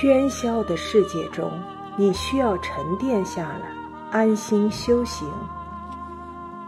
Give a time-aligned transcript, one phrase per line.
[0.00, 1.52] 喧嚣的世界中，
[1.94, 3.70] 你需要沉淀下来，
[4.10, 5.30] 安心修行。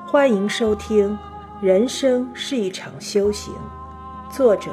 [0.07, 1.19] 欢迎收听
[1.65, 3.55] 《人生是一场修行》，
[4.31, 4.71] 作者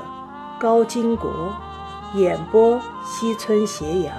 [0.59, 1.55] 高金国，
[2.15, 4.13] 演播西村斜阳。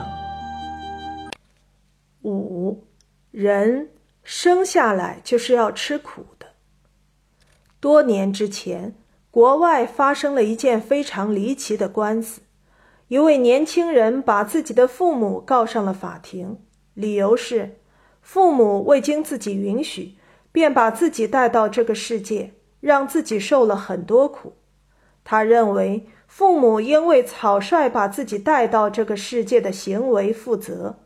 [2.22, 2.82] 五，
[3.30, 3.90] 人
[4.22, 6.46] 生下来就是要吃苦的。
[7.78, 8.94] 多年之前，
[9.30, 12.40] 国外发生了一件非常离奇的官司。
[13.10, 16.60] 一位年轻人把自己的父母告上了法庭，
[16.94, 17.80] 理由是
[18.22, 20.14] 父母未经自己允许，
[20.52, 24.58] 便把自己带到这个世界，让自己受了很多苦。
[25.24, 31.00] 他认为父母因为草率把自己带到这个世界的行为负责，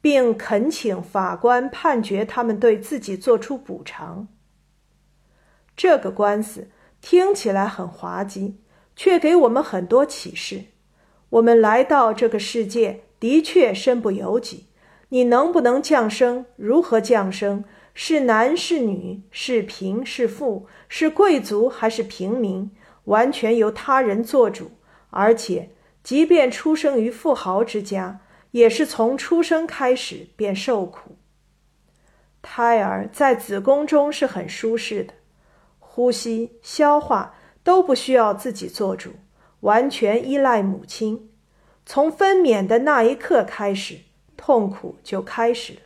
[0.00, 4.28] 并恳请法官判决他们对自己做出补偿。
[5.76, 6.70] 这个官司
[7.02, 8.62] 听起来很滑稽，
[8.96, 10.64] 却给我们很多启示。
[11.30, 14.66] 我们来到这个世界的确身不由己，
[15.10, 16.44] 你能不能降生？
[16.56, 17.64] 如何降生？
[17.94, 19.22] 是男是女？
[19.30, 20.66] 是贫是富？
[20.88, 22.70] 是贵族还是平民？
[23.04, 24.72] 完全由他人做主。
[25.10, 25.70] 而且，
[26.02, 28.20] 即便出生于富豪之家，
[28.52, 31.16] 也是从出生开始便受苦。
[32.42, 35.14] 胎儿在子宫中是很舒适的，
[35.78, 39.10] 呼吸、消化都不需要自己做主。
[39.60, 41.30] 完全依赖母亲，
[41.84, 43.98] 从分娩的那一刻开始，
[44.36, 45.80] 痛苦就开始了。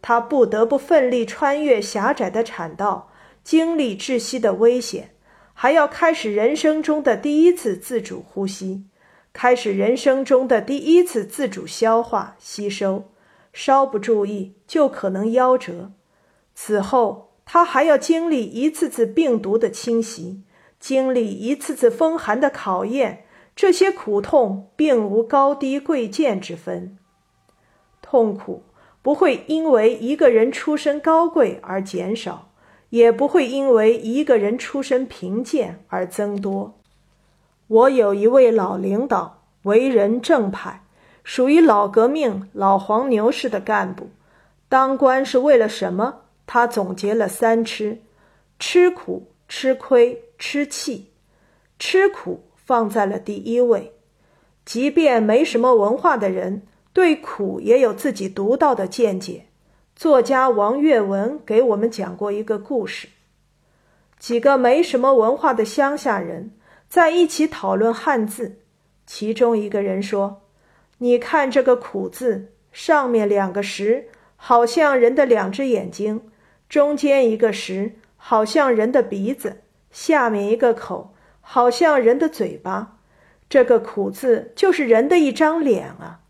[0.00, 3.10] 他不得不奋力穿越狭窄的产道，
[3.42, 5.14] 经历窒息的危险，
[5.52, 8.84] 还要开始人生中的第一次自主呼吸，
[9.32, 13.10] 开始人生中的第一次自主消化吸收。
[13.52, 15.90] 稍不注意，就可能夭折。
[16.54, 20.42] 此后，他还要经历一次次病毒的侵袭。
[20.80, 23.24] 经历一次次风寒的考验，
[23.56, 26.96] 这些苦痛并无高低贵贱之分。
[28.00, 28.62] 痛苦
[29.02, 32.50] 不会因为一个人出身高贵而减少，
[32.90, 36.78] 也不会因为一个人出身贫贱而增多。
[37.66, 40.84] 我有一位老领导，为人正派，
[41.24, 44.10] 属于老革命、老黄牛式的干部。
[44.68, 46.20] 当官是为了什么？
[46.46, 48.00] 他总结了三吃：
[48.58, 49.32] 吃苦。
[49.50, 51.10] 吃亏、吃气、
[51.78, 53.92] 吃苦放在了第一位。
[54.64, 56.62] 即便没什么文化的人，
[56.92, 59.46] 对苦也有自己独到的见解。
[59.96, 63.08] 作家王跃文给我们讲过一个故事：
[64.18, 66.52] 几个没什么文化的乡下人
[66.88, 68.60] 在一起讨论汉字，
[69.06, 70.42] 其中一个人说
[70.98, 76.20] ：“你看这个苦字，上面两个石，好像人的两只眼睛；
[76.68, 79.62] 中间一个石。”好像人的鼻子，
[80.00, 83.00] 下面一个口，好像人的嘴巴。
[83.48, 86.20] 这个“苦”字就是人的一张脸啊！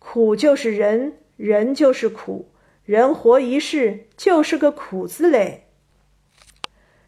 [0.00, 2.50] 苦就是人，人就是苦，
[2.84, 5.68] 人活一世就是个苦字嘞。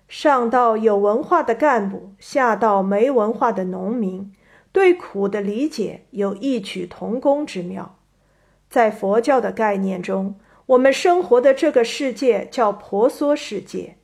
[0.06, 4.32] 上到有文化的干部，下到没文化的农民，
[4.70, 7.98] 对苦的理解有异曲同工之妙。
[8.68, 13.96] 在佛教的概念中，我们生活的这个世界叫婆娑世界。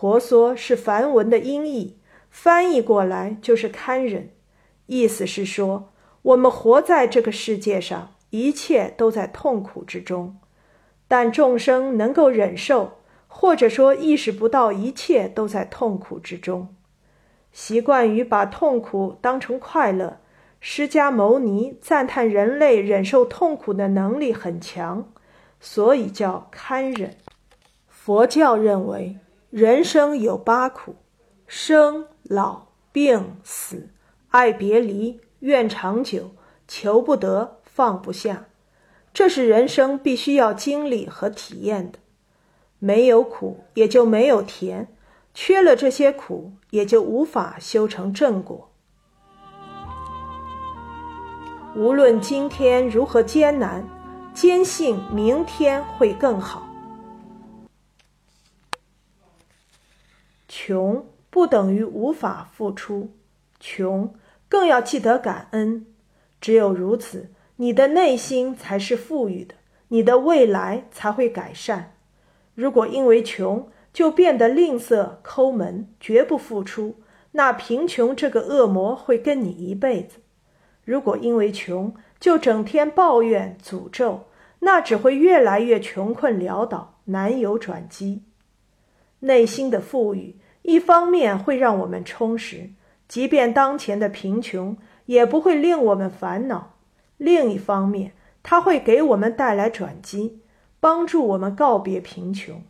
[0.00, 1.98] 婆娑是梵文的音译，
[2.30, 4.30] 翻译过来就是堪忍，
[4.86, 10.38] 意思是说，我们活在这个世界上，一切都在痛苦之中，
[11.06, 12.92] 但众生能够忍受，
[13.26, 16.74] 或者说意识不到一切都在痛苦之中，
[17.52, 20.20] 习惯于把痛苦当成快乐。
[20.60, 25.12] 释迦牟尼赞叹人类忍受痛苦的能力很强，
[25.60, 27.18] 所以叫堪忍。
[27.86, 29.18] 佛教认为。
[29.50, 30.94] 人生有八苦：
[31.48, 33.88] 生、老、病、死、
[34.28, 36.30] 爱别离、怨长久、
[36.68, 38.46] 求不得、放不下。
[39.12, 41.98] 这是人生必须要经历和体验的。
[42.78, 44.84] 没有苦，也就没有甜；
[45.34, 48.70] 缺了这些苦，也就无法修成正果。
[51.74, 53.84] 无论今天如何艰难，
[54.32, 56.69] 坚信明天会更好。
[60.52, 63.12] 穷不等于无法付出，
[63.60, 64.12] 穷
[64.48, 65.86] 更要记得感恩。
[66.40, 69.54] 只有如此，你的内心才是富裕的，
[69.88, 71.94] 你的未来才会改善。
[72.56, 76.96] 如果因为穷就变得吝啬、抠门，绝不付出，
[77.30, 80.18] 那贫穷这个恶魔会跟你一辈子。
[80.84, 84.24] 如果因为穷就整天抱怨、诅咒，
[84.58, 88.24] 那只会越来越穷困潦倒，难有转机。
[89.20, 90.39] 内心的富裕。
[90.62, 92.70] 一方面会让我们充实，
[93.08, 94.76] 即便当前的贫穷
[95.06, 96.74] 也不会令我们烦恼；
[97.16, 98.12] 另一方面，
[98.42, 100.40] 它会给我们带来转机，
[100.78, 102.62] 帮助我们告别贫穷。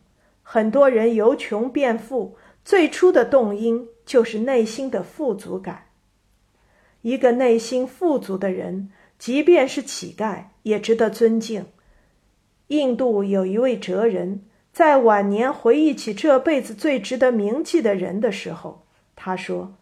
[0.42, 5.86] 很多人由穷变富，最初的动因就是内心的富足感。
[7.02, 11.66] 一个内心富足的人，即便是乞丐，也值得尊敬。
[12.68, 18.86] 印度有一位哲人，在晚年回忆起这辈子最值得铭记的人的时候，
[19.16, 19.74] 他说：“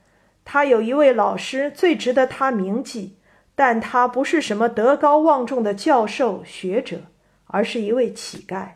[0.45, 3.17] 他有一位老师最值得他铭记，
[3.55, 7.03] 但他不是什么德高望重的教授学者，
[7.47, 8.71] 而是一位乞丐。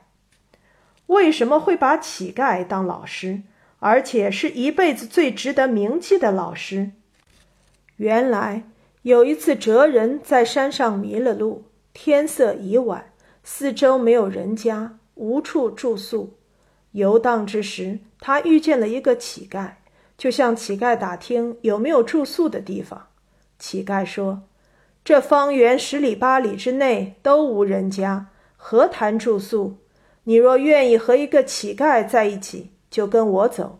[1.07, 3.43] 为什么会把乞丐当老师，
[3.79, 6.91] 而且是一辈子最值得铭记的老师？
[7.97, 8.65] 原来
[9.03, 11.65] 有一次，哲人在山上迷了路，
[11.95, 13.07] 天色已晚。”
[13.45, 16.35] 四周没有人家，无处住宿。
[16.91, 19.75] 游荡之时，他遇见了一个乞丐，
[20.19, 23.07] 就向乞丐打听有没有住宿的地方。
[23.57, 24.43] 乞丐说
[25.05, 28.27] ：“这方圆十里八里之内都无人家，
[28.57, 29.77] 何谈住宿？
[30.25, 33.79] 你若愿意和一个乞丐在一起，就跟我走。”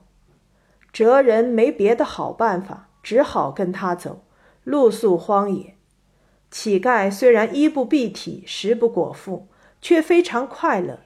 [0.93, 4.23] 哲人没别的好办法，只好跟他走，
[4.63, 5.75] 露宿荒野。
[6.53, 9.49] 乞丐虽然衣不蔽体，食不果腹。
[9.85, 11.01] 却非常快乐，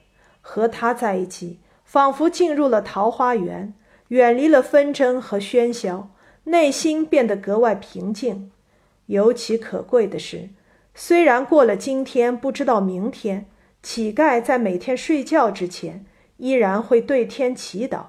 [0.48, 3.74] 和他在一起，仿佛进入了桃花源，
[4.08, 6.10] 远离了纷争和喧嚣，
[6.44, 8.52] 内心变得格外平静。
[9.06, 10.50] 尤其可贵的是，
[10.94, 13.46] 虽然过了今天，不知道明天，
[13.82, 16.06] 乞丐在每天睡觉之前，
[16.36, 18.04] 依然会对天祈祷，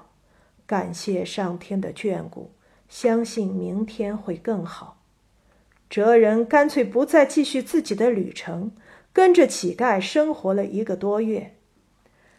[0.64, 2.52] 感谢上天的眷顾，
[2.88, 5.02] 相信明天会更好。
[5.90, 8.70] 哲人干脆不再继续自己的旅程。
[9.12, 11.56] 跟着乞丐生活了一个多月，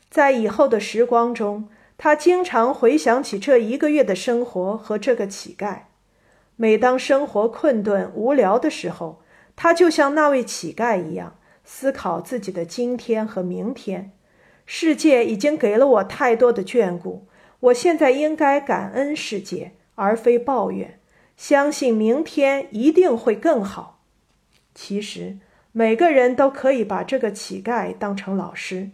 [0.09, 5.81] 在以后的时光中，他经常回想起这一个月的生活和这个乞丐。
[6.55, 9.21] 每当生活困顿无聊的时候，
[9.55, 14.11] 他就像那位乞丐一样，思考自己的今天和明天。
[14.65, 17.27] 世界已经给了我太多的眷顾，
[17.59, 20.99] 我现在应该感恩世界，而非抱怨。
[21.37, 24.01] 相信明天一定会更好。
[24.73, 25.37] 其实。
[25.71, 28.89] 每个人都可以把这个乞丐当成老师，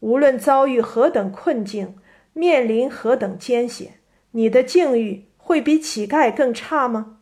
[0.00, 1.96] 无论遭遇何等困境，
[2.32, 3.94] 面临何等艰险，
[4.30, 7.16] 你的境遇会比乞丐更差吗？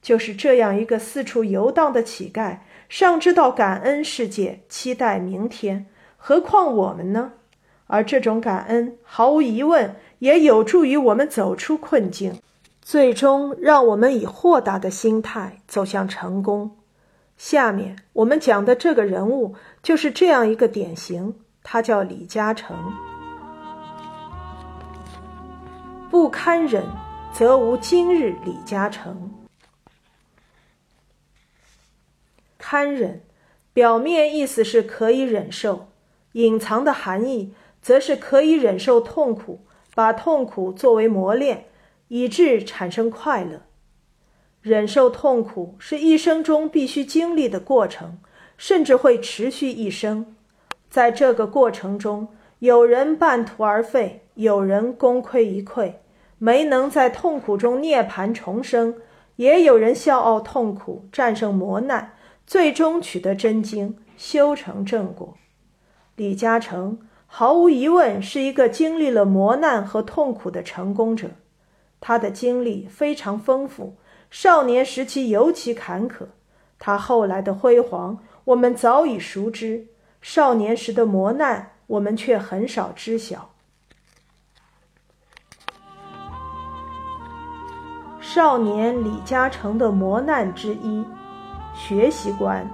[0.00, 2.58] 就是这样一个四处游荡的乞丐，
[2.88, 7.32] 尚知道感恩世界，期待明天，何况我们呢？
[7.86, 12.38] 而这种感恩，毫无疑问，也有助于我们走出困境，
[12.80, 16.78] 最终让我们以豁达的心态走向成功。
[17.36, 21.34] 下面我们讲的这个人物就是这样一个典型，
[21.64, 22.76] 他叫李嘉诚。
[26.08, 26.84] 不堪忍，
[27.32, 29.32] 则无今日李嘉诚。
[32.56, 33.22] 堪忍，
[33.72, 35.88] 表面意思是可以忍受，
[36.32, 37.52] 隐藏的含义
[37.82, 39.64] 则是可以忍受痛苦，
[39.94, 41.66] 把痛苦作为磨练，
[42.08, 43.62] 以致产生快乐。
[44.62, 48.18] 忍受痛苦是一生中必须经历的过程，
[48.56, 50.36] 甚至会持续一生。
[50.94, 52.28] 在这个过程中，
[52.60, 55.94] 有人半途而废，有人功亏一篑，
[56.38, 58.92] 没能在痛苦中涅槃重生；
[59.34, 62.12] 也有人笑傲痛苦，战胜磨难，
[62.46, 65.34] 最终取得真经，修成正果。
[66.14, 71.30] 李嘉诚毫无疑问是一个经历了磨难和痛苦的成功者，
[71.98, 73.96] 他的经历非常丰富。
[74.30, 76.26] 少年时期尤其坎坷，
[76.78, 79.88] 他后来的辉煌我们早已熟知，
[80.24, 83.50] 少年时的磨难我们却很少知晓。
[88.22, 91.04] 少年李嘉诚的磨难之一，
[91.74, 92.66] 学习观。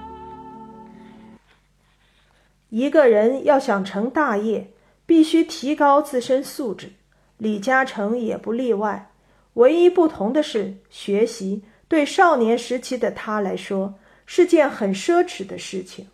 [2.68, 4.70] 一个人要想成大业，
[5.04, 6.92] 必须提高自身素质，
[7.36, 9.10] 李嘉诚也不例外。
[9.54, 16.06] 唯一不同的是，学习对少年时期的他来说是件很奢侈的事情。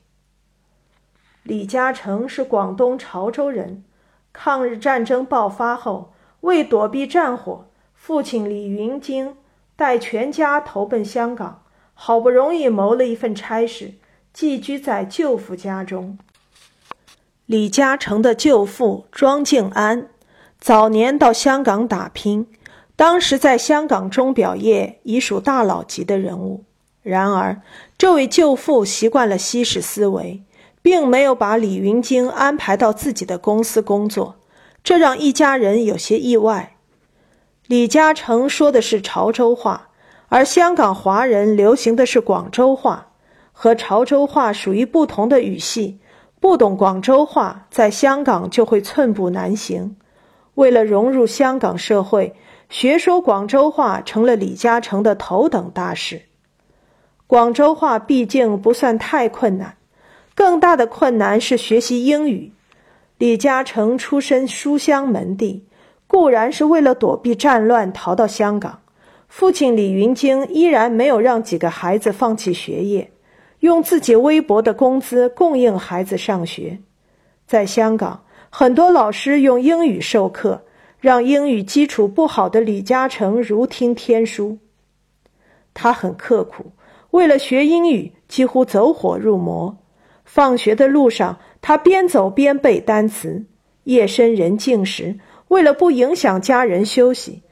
[1.46, 3.84] 李嘉诚是广东潮州人，
[4.32, 9.36] 抗日战争爆发后，为躲避战火，父亲李云京
[9.76, 11.62] 带全家投奔香港，
[11.94, 13.94] 好不容易谋了一份差事，
[14.32, 16.18] 寄居在舅父家中。
[17.44, 20.08] 李嘉诚的舅父庄敬安
[20.58, 22.48] 早年到香港打拼。
[22.96, 26.64] 当时在香港钟表业已属大佬级的人物，
[27.02, 27.60] 然而
[27.96, 30.42] 这位舅父习惯了西式思维，
[30.86, 34.36] 并没有把李云京安排到自己的公司工作，
[34.84, 36.76] 这让一家人有些意外。
[37.66, 39.88] 李嘉诚说的是潮州话，
[40.28, 43.08] 而香港华人流行的是广州话，
[43.50, 45.98] 和潮州话属于不同的语系，
[46.38, 49.96] 不懂广州话，在香港就会寸步难行。
[50.54, 52.36] 为了融入香港社会，
[52.68, 56.22] 学说广州话成了李嘉诚的头等大事。
[57.26, 59.74] 广州话毕竟不算太困难，
[60.36, 62.52] 更大的困难是学习英语。
[63.16, 65.64] 李嘉诚出身书香门第，
[66.06, 68.78] 固然是为了躲避战乱逃到香港，
[69.28, 73.10] 父亲李云京依然没有让几个孩子放弃学业。
[73.60, 76.78] 用自己微薄的工资供应孩子上学，
[77.46, 80.62] 在香港，很多老师用英语授课，
[81.00, 84.58] 让英语基础不好的李嘉诚如听天书。
[85.72, 86.72] 他很刻苦，
[87.12, 89.74] 为了学英语，几乎走火入魔。
[90.26, 93.46] 放学的路上，他边走边背单词；
[93.84, 95.18] 夜深人静时，
[95.48, 97.42] 为了不影响家人休息，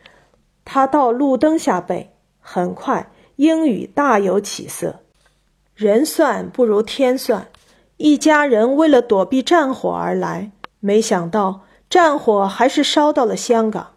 [0.66, 2.10] 他到路灯下背。
[2.40, 5.00] 很快，英语大有起色。
[5.74, 7.48] 人算不如天算，
[7.96, 10.50] 一家人为了躲避战火而来，
[10.80, 13.92] 没想到战火还是烧到了香港。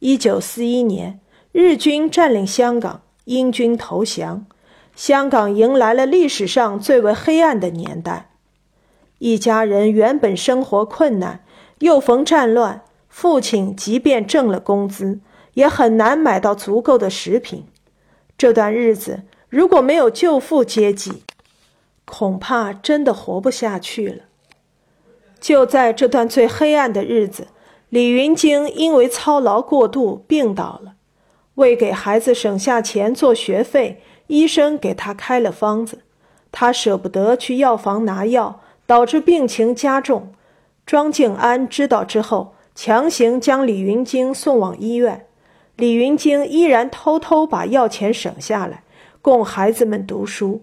[0.00, 1.20] 一九四一年，
[1.52, 4.46] 日军占领香港，英军投降，
[4.94, 8.30] 香港迎来了历史上最为黑暗的年代。
[9.18, 11.44] 一家人原本生活困难，
[11.78, 15.20] 又逢战乱，父亲即便挣了工资，
[15.54, 17.66] 也很难买到足够的食品。
[18.36, 19.22] 这段日子。
[19.48, 21.24] 如果没有救父接济，
[22.06, 24.22] 恐怕真的活不下去了。
[25.38, 27.48] 就在这段最黑暗的日子，
[27.90, 30.94] 李云京因为操劳过度病倒了。
[31.56, 35.98] 为给孩子省下钱做学费，医生给他开了方子，
[36.50, 40.32] 他舍不得去药房拿药，导致病情加重。
[40.86, 45.26] 庄静安知道之后，强行将李云京送往医院。
[45.76, 48.84] 李云京依然偷偷把药钱省下来。
[49.20, 50.62] 供孩子们读书。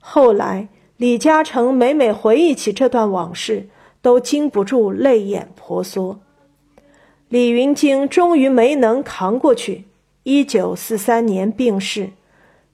[0.00, 0.66] 后来，
[0.96, 3.68] 李嘉诚每每回忆起这段往事，
[4.02, 6.18] 都禁不住泪眼婆娑。
[7.28, 9.84] 李云京终于没能扛过去，
[10.24, 12.10] 一九四三年病逝。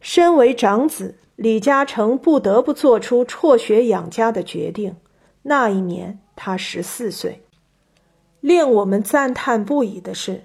[0.00, 4.96] 身为长子，李嘉诚不得不做出辍学养家的决定。
[5.42, 7.42] 那一年，他十四岁。
[8.40, 10.44] 令我们赞叹不已的是，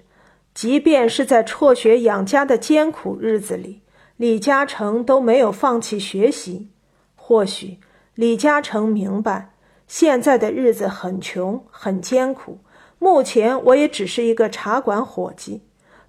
[0.54, 3.82] 即便是在辍学养家的艰苦日子里。
[4.18, 6.70] 李嘉诚都没有放弃学习。
[7.16, 7.80] 或许
[8.14, 9.54] 李嘉诚明白，
[9.88, 12.60] 现在的日子很穷很艰苦。
[13.00, 15.62] 目前我也只是一个茶馆伙计，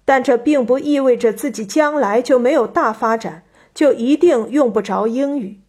[0.07, 3.43] 但这并不意味着自己将来就没有大发展，
[3.75, 5.61] 就一定用不着英语。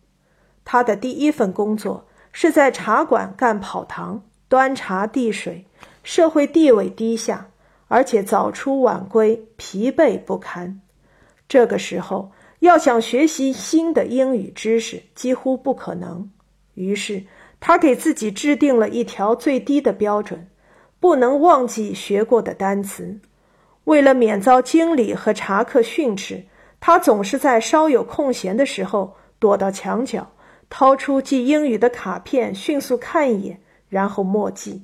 [0.63, 5.65] 他的第一份工作是在茶馆干跑堂，端茶递水，
[6.03, 7.49] 社会地位低下，
[7.87, 10.79] 而且早出晚归，疲惫不堪。
[11.47, 16.29] 这个时候，要想学习新的英语知识几乎不可能。
[16.75, 17.23] 于是，
[17.59, 20.47] 他给自己制定了一条最低的标准：
[20.99, 23.19] 不能忘记学过的单词。
[23.87, 26.43] 为了免遭经理和茶客训斥，
[26.81, 30.29] 他总是在稍有空闲的时候躲到墙角，
[30.69, 34.83] 掏出记英语的卡片，迅速看一眼，然后默记。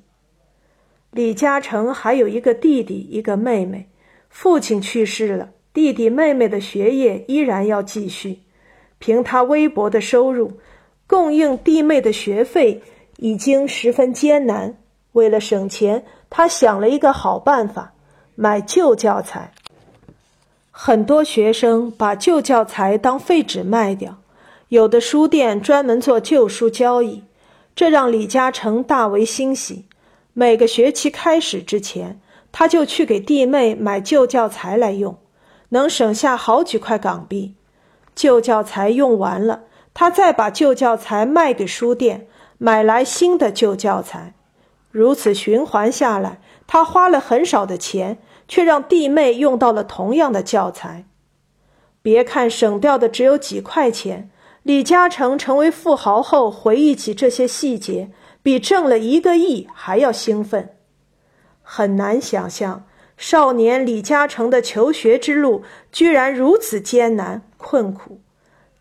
[1.11, 3.89] 李嘉诚还有一个弟弟，一个妹妹，
[4.29, 5.49] 父亲去世了。
[5.73, 8.39] 弟弟妹妹的学业依然要继续，
[8.99, 10.53] 凭他微薄的收入，
[11.05, 12.81] 供应弟妹的学费
[13.17, 14.77] 已经十分艰难。
[15.11, 17.92] 为了省钱，他想了一个好办法：
[18.35, 19.53] 买旧教材。
[20.71, 24.17] 很多学生把旧教材当废纸卖掉，
[24.69, 27.23] 有的书店专门做旧书交易，
[27.75, 29.85] 这让李嘉诚大为欣喜。
[30.33, 32.19] 每个学期开始之前，
[32.51, 35.15] 他就去给弟妹买旧教材来用。
[35.69, 37.55] 能省下好几块港币，
[38.15, 39.63] 旧教材用完了，
[39.93, 44.33] 他再把旧教材卖给书店，买来新的旧教材，
[44.91, 46.39] 如此循环下来，
[46.73, 51.05] 他花了很少的钱，却让弟妹用到了同样的教材。
[52.01, 54.31] 别看省掉的只有几块钱，
[54.63, 58.09] 李嘉诚成为富豪后，回忆起这些细节，
[58.41, 60.75] 比挣了一个亿还要兴奋。
[61.61, 62.87] 很难想象。
[63.17, 65.61] 少年李嘉诚的求学之路
[65.91, 68.19] 居然如此艰难困苦，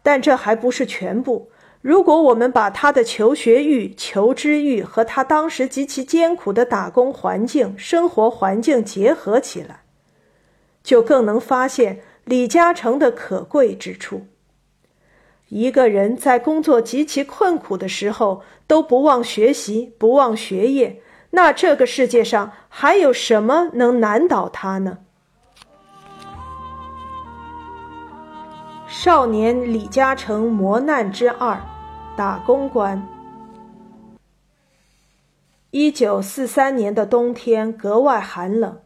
[0.03, 1.52] 但这还不是全部。
[1.83, 9.83] 如果我们把他的求学欲、求知欲和他当时极其艰苦的打工环境、生活环境结合起来，
[10.85, 14.29] 就更能发现李嘉诚的可贵之处。
[15.49, 21.03] 一个人在工作极其困苦的时候都不忘学习、不忘学业。
[21.31, 24.99] 那这个世界上还有什么能难倒他呢？
[28.87, 31.61] 少年李嘉诚磨难之二。
[32.15, 33.03] 打工官。
[35.71, 38.81] 一九四三年的冬天格外寒冷，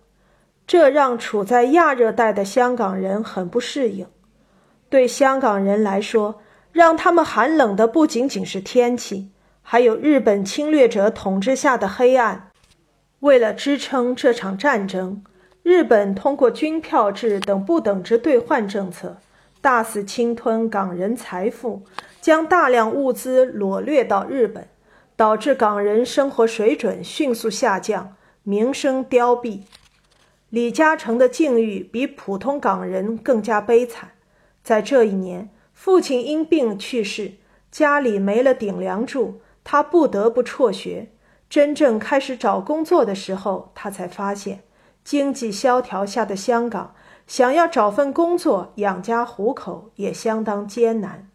[0.64, 4.06] 这让处在亚热带的香港人很不适应。
[4.88, 6.40] 对香港人来说，
[6.70, 12.50] 让他们寒冷的不仅仅是天气，还有日本侵略者统治下的黑暗。
[13.18, 15.24] 为了支撑这场战争，
[15.64, 19.16] 日本通过军票制等不等值兑换政策，
[19.66, 21.82] 大肆侵吞港人财富，
[22.20, 24.68] 将大量物资掳掠到日本。
[25.16, 29.62] 导致港人生活水准迅速下降，名声凋敝。
[30.50, 34.10] 李嘉诚的境遇比普通港人更加悲惨。
[34.62, 37.32] 在这一年，父亲因病去世，
[37.72, 41.08] 家里没了顶梁柱，他不得不辍学。
[41.50, 44.60] 真正开始找工作的时候，他才发现，
[45.02, 46.94] 经济萧条下的香港，
[47.26, 51.28] 想要找份工作养家糊口也相当艰难。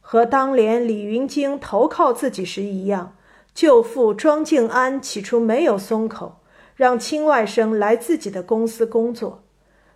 [0.00, 3.16] 和当年李云京投靠自己时一样，
[3.54, 6.40] 舅父庄敬安起初没有松口，
[6.74, 9.42] 让亲外甥来自己的公司工作。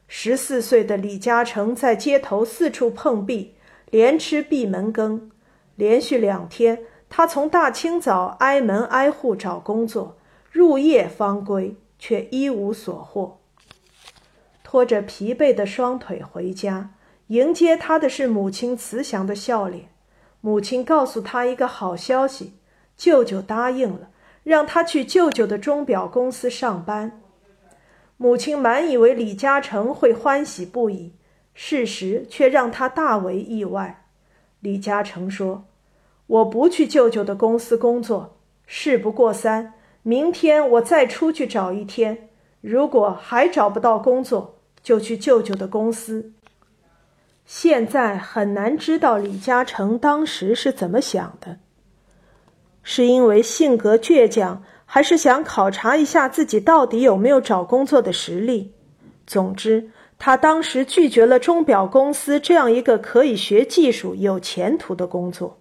[0.08, 3.54] 十四岁的李嘉诚在街头四处碰壁，
[3.90, 5.30] 连吃闭门羹。
[5.74, 10.16] 连续两天，他从大清早挨门挨户找工作，
[10.50, 13.40] 入夜方归，却一无所获。
[14.68, 16.90] 拖着疲惫的双腿回家，
[17.28, 19.90] 迎接他的是母亲慈祥的笑脸。
[20.40, 22.54] 母亲告诉他一个好消息，
[22.96, 24.10] 舅舅答应了，
[24.42, 27.22] 让他去舅舅的钟表公司上班。
[28.16, 31.12] 母亲满以为李嘉诚会欢喜不已，
[31.54, 34.08] 事实却让他大为意外。
[34.58, 35.66] 李嘉诚说
[36.26, 42.30] ：“我不去舅舅的公司工作，事不过三，明天我再出去找一天，
[42.60, 44.55] 如果还找不到工作，
[44.86, 46.32] 就去舅舅的公司。”
[47.44, 51.58] 现在很难知道李嘉诚当时是怎么想的，
[52.84, 58.72] 是因为性格倔强，还是想考察一下自己到底有没有找工作的实力？
[59.26, 65.58] 总之，他当时拒绝了钟表公司这样一个可以学技术、有前途的工作。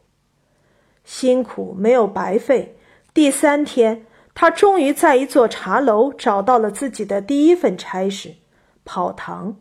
[1.03, 2.77] 辛苦没有白费，
[3.11, 8.33] 第三天，他终于在一座茶楼找到了自己的第一份差事——
[8.85, 9.57] 跑堂。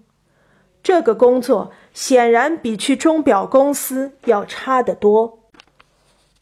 [0.83, 5.39] 这个工作显然比去钟表公司要差得多，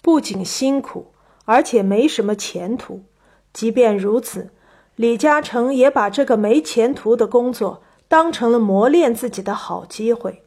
[0.03, 1.13] 不仅辛苦，
[1.45, 3.05] 而且没什么前途。
[3.53, 4.51] 即便如此，
[4.97, 10.43] 李嘉诚也把这个没前途的工作当成了磨练自己的好机会。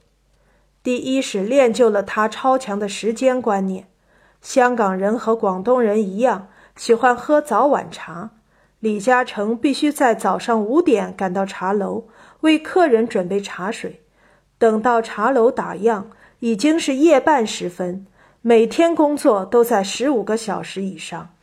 [0.84, 3.88] 第一是练就了他超强的时间观念。
[4.42, 8.32] 香港人和广东人一样，喜欢喝早晚茶。
[8.80, 12.04] 李嘉诚必须在早上五点赶到茶楼。
[12.46, 14.02] 为客人准备茶水，
[14.60, 16.04] 等到茶楼打烊，
[16.42, 18.06] 已经是夜半时分。
[18.44, 21.34] 每天工作都在十五个小时以上，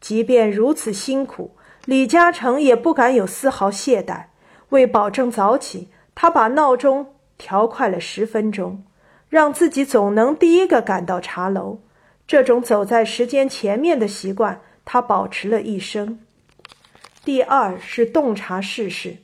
[0.00, 4.24] 即便如此辛苦，李嘉诚也不敢有丝毫懈怠。
[4.70, 8.82] 为保证早起，他把闹钟调快了十分钟，
[9.28, 11.80] 让自己总能第一个赶到茶楼。
[12.26, 16.20] 这种走在时间前面的习惯，他保持了一生。
[17.22, 19.18] 第二是洞察世事。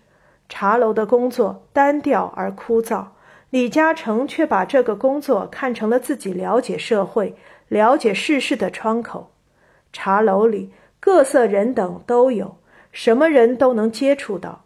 [0.49, 3.05] 茶楼的工作单调而枯燥，
[3.51, 7.35] 李嘉诚却把这个工作看成了自己了解社会、
[7.69, 9.31] 了解世事的窗口。
[9.93, 12.57] 茶楼里各色人等都有，
[12.93, 14.65] 什么人都能接触到。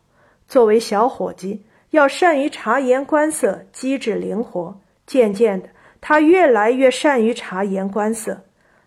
[0.48, 4.78] 作为小伙计，要善于察言观色，机智灵活。
[5.06, 5.68] 渐渐的，
[6.00, 8.42] 他越来越善于察言观色。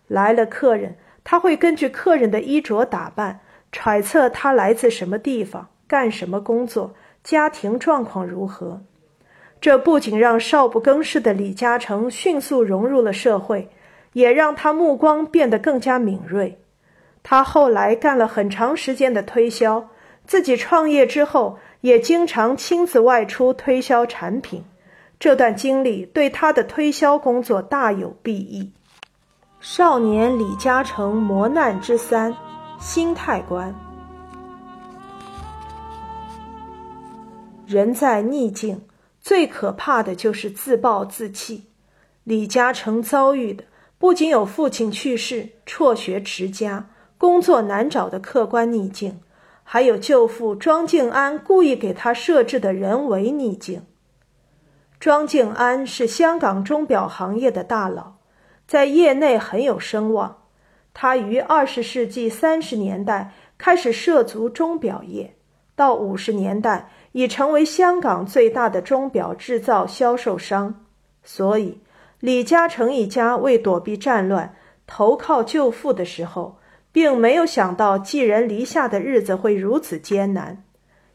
[0.08, 5.68] 来了客人，他会根据客人的衣着打扮，揣测他来自什么地方。
[5.86, 6.94] 干什么工作？
[7.22, 8.80] 家庭状况如何？
[9.60, 13.68] 这不仅让少不更事的李嘉诚迅速融入了社会，
[14.12, 16.60] 也让他目光变得更加敏锐。
[17.22, 19.88] 他后来干了很长时间的推销，
[20.24, 24.64] 自己创业之后，也经常亲自外出推销产品。
[25.18, 28.70] 这段经历对他的推销工作大有裨益。
[29.60, 32.36] 少年李嘉诚磨难之三：
[32.78, 33.85] 心态观。
[37.66, 38.82] 人在逆境，
[39.20, 41.64] 最可怕的就是自暴自弃。
[42.22, 43.64] 李嘉诚遭遇的
[43.98, 49.20] 不仅有父亲去世、辍学持家、工作难找的客观逆境，
[49.64, 53.84] 还有舅父庄敬安故意给他设置的人为逆境。
[55.00, 58.14] 庄敬安是香港钟表行业的大佬，
[58.68, 60.44] 在业内很有声望。
[60.94, 65.36] 他于二十世纪三十年代开始涉足钟表业，
[65.74, 66.90] 到五十年代。
[67.16, 70.84] 已成为香港最大的钟表制造销售商，
[71.22, 71.80] 所以
[72.20, 74.54] 李嘉诚一家为躲避战乱，
[74.86, 76.58] 投靠舅父的时候，
[76.92, 80.62] 并没有想到寄人篱下的日子会如此艰难。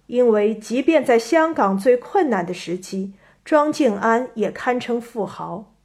[0.08, 3.14] 因为即便在香港最困难的时期，
[3.46, 5.76] 庄静安也堪称富豪。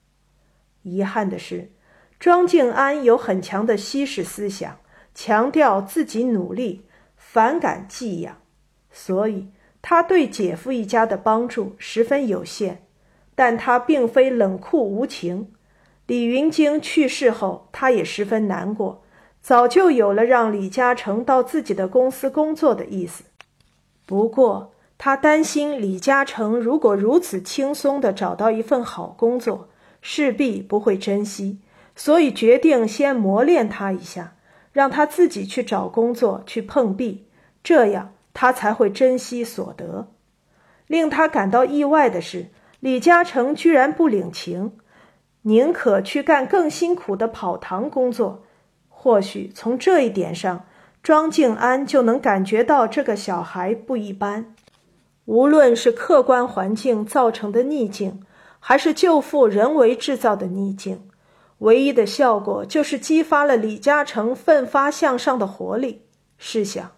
[0.81, 1.70] 遗憾的是，
[2.18, 4.79] 庄静安有很强的西式思想，
[5.14, 6.87] 强调自己努力，
[7.18, 8.38] 反感寄养，
[8.90, 9.48] 所以
[9.88, 12.83] 他对姐夫一家的帮助十分有限。
[13.37, 15.53] 但他并非冷酷无情。
[16.07, 19.05] 李云京去世后，他也十分难过，
[19.40, 23.22] 早就有了让李嘉诚到自己的公司工作的意思。
[24.07, 29.68] 不过，他担心李嘉诚如果如此轻松地找到一份好工作，
[30.01, 31.61] 势必不会珍惜，
[31.94, 34.35] 所以决定先磨练他一下，
[34.72, 37.27] 让他自己去找工作去碰壁，
[37.62, 40.12] 这样他才会珍惜所得。
[40.87, 44.72] 令他感到意外的是，李嘉诚居然不领情，
[45.42, 48.44] 宁可去干更辛苦的跑堂工作。
[48.90, 50.66] 或许从这一点上。
[51.03, 54.57] 庄静安就能感觉到这个小孩不一般，
[55.27, 58.25] 无论是客观环境造成的逆境，
[58.59, 61.09] 还是舅父人为制造的逆境，
[61.59, 66.09] 唯一的效果就是激发了李嘉诚奋发向上的活力。
[66.38, 66.90] 试想，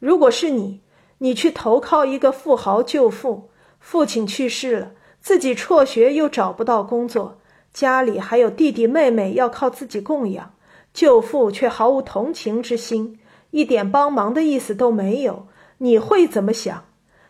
[0.00, 0.80] 如果是你，
[1.18, 7.38] 你去投靠一个富豪舅父，父亲去世了，自己辍学又找不到工作，
[7.72, 10.54] 家里还有弟弟妹妹要靠自己供养，
[10.94, 13.20] 舅父却毫无同情之心。
[13.50, 15.46] 一点帮忙的意思都没有，
[15.78, 16.84] 你会怎么想？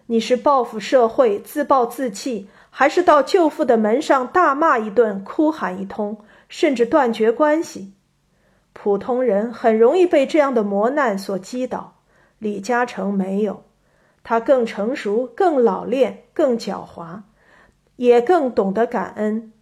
[0.07, 7.93] 你是报复社会、自暴自弃，还是到舅父的门上大骂一顿、哭喊一通，甚至断绝关系？
[8.73, 11.97] 普通人很容易被这样的磨难所击倒。
[12.41, 13.63] 李嘉诚没有，
[14.25, 17.21] 他更成熟、更老练、更狡猾，
[17.97, 19.53] 也更懂得感恩。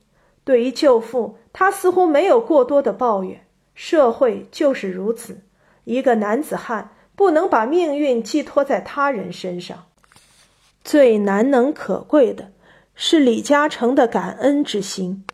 [0.45, 3.45] 对于舅父，他似乎没有过多的抱怨。
[3.75, 5.41] 社会就是如此。
[5.85, 9.87] 一个男子汉不能把命运寄托在他人身上。
[10.85, 12.53] 最难能可贵的
[12.95, 15.25] 是李嘉诚的感恩之心。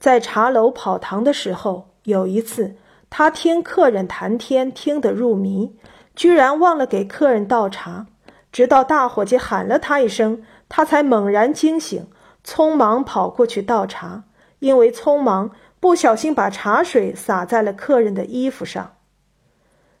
[0.00, 2.74] 在茶楼跑堂的时候，有一次
[3.10, 5.76] 他听客人谈天听得入迷，
[6.16, 8.06] 居然忘了给客人倒茶，
[8.50, 12.08] 直到大伙计喊了他一声，他才猛然惊醒，
[12.42, 14.24] 匆忙跑过去倒茶。
[14.58, 18.94] 因为匆忙，不小心把茶水洒在了客人的衣服上。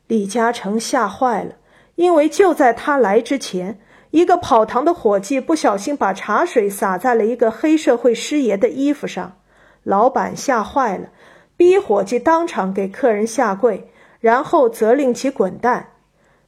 [0.06, 1.56] 李嘉诚吓坏了，
[1.96, 3.78] 因为就在他来之前，
[4.10, 9.36] 一个跑堂的伙计不小心把茶水洒在了一个黑社会师爷的衣服上。
[9.82, 11.10] 老板吓坏了，
[11.54, 15.90] 逼伙计当场给客人下跪，然后责令其滚蛋。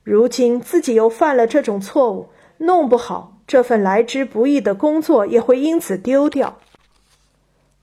[0.08, 6.56] 如今自己又犯了这种错误，弄不好这份来之不易的工作也会因此丢掉。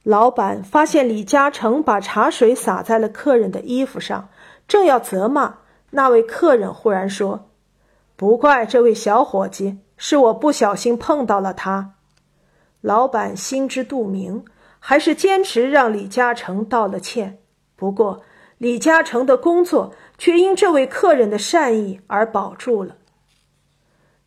[0.02, 4.30] 老板发现李嘉诚把茶水洒在了客人的衣服上，
[4.68, 5.58] 正要责骂。
[5.92, 7.52] 那位客人忽然说
[8.18, 11.92] ：“不怪这位小伙计，是我不小心碰到了他。”
[12.82, 14.44] 老板心知肚明，
[14.80, 17.38] 还是坚持让李嘉诚道了歉。
[17.76, 18.24] 不过，
[18.58, 22.96] 李嘉诚的工作却因这位客人的善意而保住了。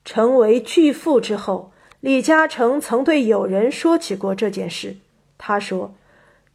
[0.04, 4.96] 成为巨富之后，李嘉诚曾对友人说起过这件事。
[5.36, 5.94] 他说：“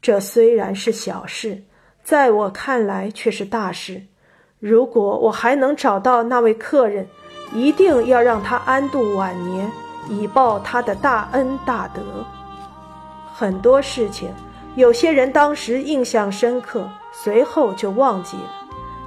[0.01, 1.63] 这虽然是小事，
[2.03, 4.01] 在我看来却是大事。”
[4.59, 7.05] 如果我还能找到那位客人，
[7.53, 9.69] 一定要让他安度晚年，
[10.09, 12.01] 以报他的大恩大德。
[13.33, 14.33] 很多事情，
[14.75, 18.62] 有些人当时印象深刻，随后就忘记了。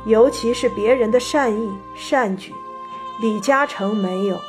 [0.06, 2.52] 尤其是别人的善意善举，
[3.20, 4.40] 李嘉诚没有。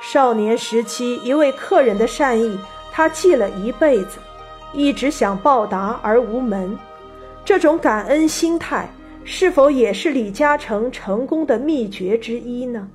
[0.00, 2.58] 少年时期一位客人的善意，
[2.90, 4.18] 他记了一辈子，
[4.72, 6.78] 一直想报答而无门。
[7.44, 8.88] 这种感恩心态。
[9.24, 12.88] 是否也是李嘉诚成功的秘诀之一呢？